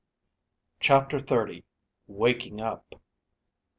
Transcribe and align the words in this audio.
CHAPTER 0.79 1.19
THIRTY. 1.19 1.63
WAKING 2.07 2.59
UP. 2.59 2.83